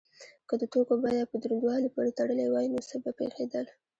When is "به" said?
3.03-3.11